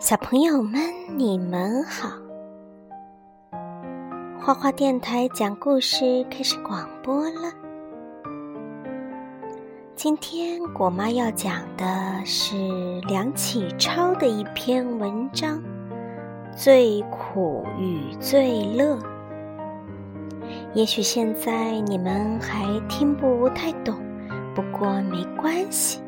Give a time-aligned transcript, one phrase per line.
[0.00, 0.80] 小朋友们，
[1.16, 2.08] 你们好！
[4.40, 7.52] 花花电台讲故事开始广播了。
[9.94, 11.84] 今天果妈要讲的
[12.24, 12.56] 是
[13.08, 15.58] 梁启超的一篇文章
[16.56, 18.96] 《最苦与最乐》。
[20.78, 23.98] 也许现在你们还听不太懂，
[24.54, 26.00] 不过没关系，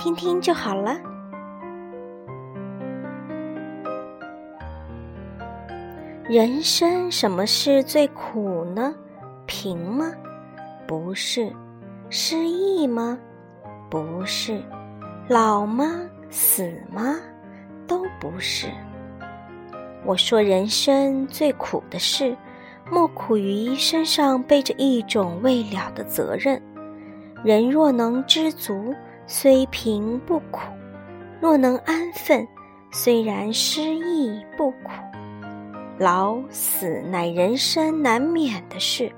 [0.00, 0.98] 听听就好了。
[6.24, 8.92] 人生什么是最苦呢？
[9.46, 10.10] 贫吗？
[10.88, 11.52] 不是。
[12.10, 13.16] 失意吗？
[13.88, 14.60] 不是。
[15.28, 15.84] 老吗？
[16.30, 17.14] 死吗？
[17.86, 18.66] 都不是。
[20.04, 22.36] 我说，人生最苦的事，
[22.90, 26.60] 莫苦于身上背着一种未了的责任。
[27.44, 28.94] 人若能知足，
[29.26, 30.60] 虽贫不苦；
[31.40, 32.46] 若能安分，
[32.92, 34.90] 虽然失意不苦。
[35.98, 39.10] 老死乃人生难免的事，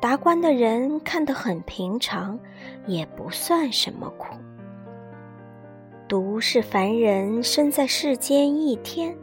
[0.00, 2.38] 达观的人看得很平常，
[2.86, 4.34] 也不算什么苦。
[6.08, 9.16] 独是凡人生在世间一天，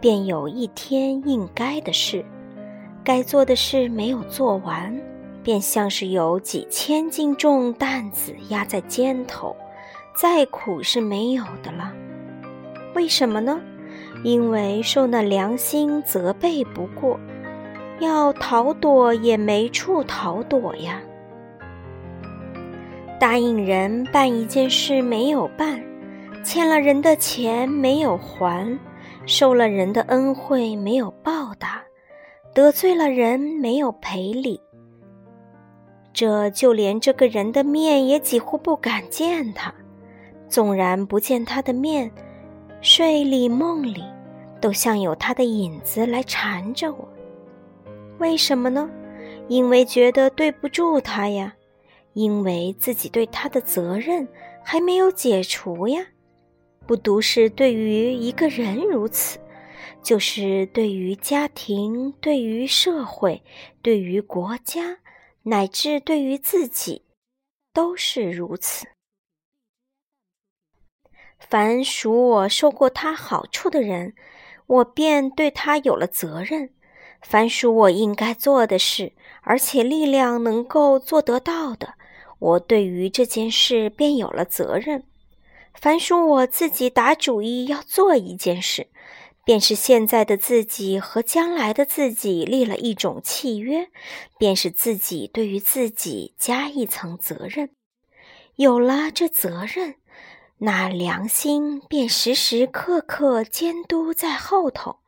[0.00, 2.24] 便有一天应该的事，
[3.04, 4.96] 该做的事没有做完，
[5.42, 9.56] 便像是有几千斤重担子压在肩头，
[10.14, 11.92] 再苦是没有的了。
[12.94, 13.60] 为什么呢？
[14.24, 17.18] 因为受那良心责备不过，
[17.98, 21.00] 要逃躲也没处逃躲呀。
[23.18, 25.82] 答应人办一件事没有办，
[26.44, 28.78] 欠了人的钱没有还，
[29.26, 31.71] 受了人的恩惠没有报答，
[32.54, 34.60] 得罪了人没有赔礼，
[36.12, 39.72] 这就连这个人的面也几乎不敢见他。
[40.48, 42.10] 纵然不见他的面。
[42.82, 44.02] 睡里梦里，
[44.60, 47.08] 都像有他的影子来缠着我。
[48.18, 48.90] 为什么呢？
[49.46, 51.54] 因为觉得对不住他呀，
[52.12, 54.26] 因为自己对他的责任
[54.64, 56.04] 还没有解除呀。
[56.84, 59.38] 不独是对于一个人如此，
[60.02, 63.42] 就是对于家庭、对于社会、
[63.80, 64.98] 对于国家，
[65.44, 67.02] 乃至对于自己，
[67.72, 68.86] 都是如此。
[71.38, 74.14] 凡属我受过他好处的人，
[74.66, 76.68] 我便对他有了责任；
[77.20, 81.94] 凡属我应该做的事，而且力量能够做得到的，
[82.38, 85.02] 我对于这件事便有了责任；
[85.74, 88.88] 凡属我自己打主意要做一件事，
[89.44, 93.88] 便是现在的自己和将来的自己立了一种契约，
[94.38, 97.70] 便是自己对于自己加一层责任。
[98.56, 99.96] 有了这责任。
[100.64, 104.98] 那良心便时时刻刻监督在后头，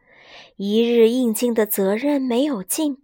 [0.57, 2.99] 一日应尽的责任没有尽，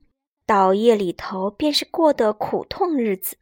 [0.46, 3.36] 到夜里头便是过的苦痛日子；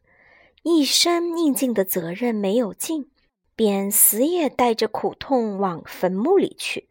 [0.62, 3.09] 一生应尽的责任没有尽，
[3.56, 6.88] 便死也带着苦痛往坟墓里去。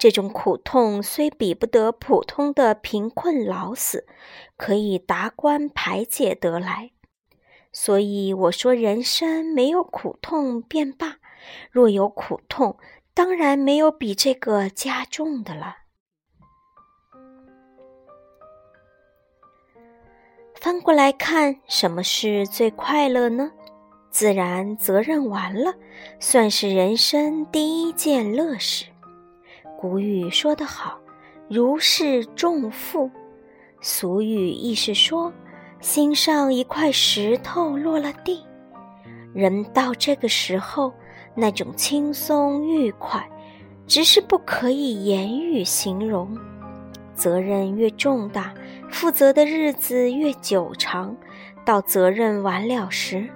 [0.00, 4.06] 这种苦痛虽比不得普通的贫困老死，
[4.56, 6.92] 可以达观排解得来。
[7.70, 11.18] 所以我说，人生没有苦痛便罢。
[11.70, 12.78] 若有苦痛，
[13.12, 15.76] 当然没有比这个加重的了。
[20.54, 23.52] 翻过来看，什么是最快乐呢？
[24.08, 25.74] 自然责任完了，
[26.18, 28.86] 算是人生第一件乐事。
[29.80, 30.98] 古语说得好
[31.48, 33.10] ：“如释重负。”
[33.80, 35.32] 俗语亦是说
[35.80, 38.44] ：“心上一块石头落了地。”
[39.32, 40.92] 人到这个时候。
[41.32, 43.24] 那种轻松愉快，
[43.86, 46.36] 只是不可以言语形容。
[47.14, 48.52] 责任越重大，
[48.90, 51.16] 负责的日子越久长。
[51.64, 53.30] 到责任完了时，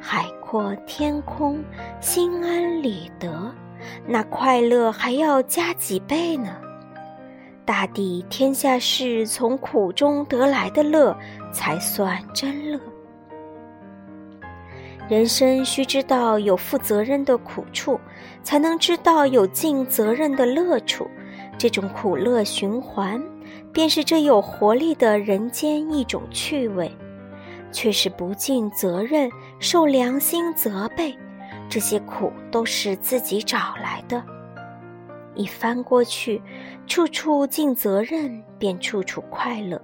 [0.00, 1.62] 海阔天空，
[2.00, 3.54] 心安理得，
[4.06, 6.56] 那快乐还要加几倍呢。
[7.64, 11.16] 大抵天下事从苦中得来的乐，
[11.52, 12.78] 才算真乐。
[15.08, 17.98] 人生需知道有负责任的苦处，
[18.42, 21.06] 才能知道有尽责任的乐处。
[21.56, 23.22] 这种苦乐循环，
[23.72, 26.90] 便是这有活力的人间一种趣味。
[27.70, 29.28] 却是不尽责任，
[29.58, 31.16] 受良心责备，
[31.68, 34.22] 这些苦都是自己找来的。
[35.34, 36.40] 一翻过去，
[36.86, 39.76] 处处尽责任，便处处快乐；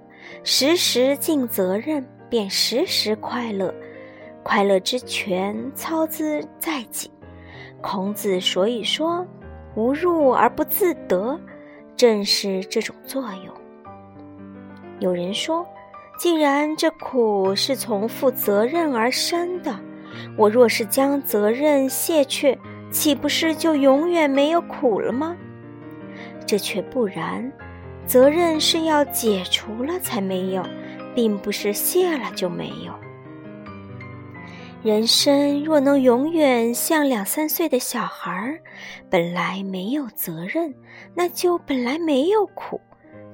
[0.43, 3.73] 时时尽责任，便时时快乐。
[4.43, 7.11] 快乐之泉操之在己。
[7.81, 9.25] 孔子所以说
[9.75, 11.39] “无入而不自得”，
[11.97, 13.53] 正是这种作用。
[14.99, 15.67] 有人说，
[16.17, 19.77] 既然这苦是从负责任而生的，
[20.37, 22.57] 我若是将责任卸去，
[22.89, 25.35] 岂不是就永远没有苦了吗？
[26.45, 27.51] 这却不然，
[28.05, 30.63] 责任是要解除了才没有，
[31.15, 32.93] 并不是卸了就没有。
[34.83, 38.59] 人生若能永远像两三岁的小孩，
[39.11, 40.73] 本来没有责任，
[41.13, 42.81] 那就本来没有苦。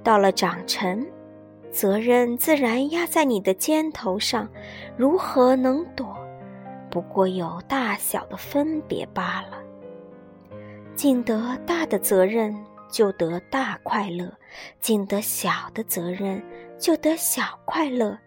[0.03, 1.07] 到了长成，
[1.71, 4.47] 责任自然压在你的肩头上，
[4.97, 6.18] 如何能躲？
[6.98, 9.62] 不过有大小的分别罢了。
[10.96, 12.52] 尽得大的责任，
[12.90, 14.26] 就得大快乐；
[14.80, 16.44] 尽得小的责任，
[16.80, 18.18] 就得小快乐。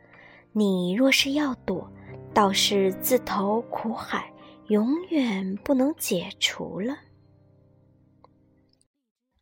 [0.53, 1.91] 你若是要躲，
[2.33, 4.33] 倒是自投苦海，
[4.69, 6.97] 永远不能解除了。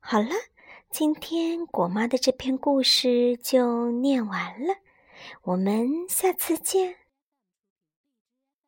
[0.00, 0.30] 好了，
[0.90, 4.72] 今天果妈的这篇故事就念完了，
[5.42, 6.94] 我们下次见。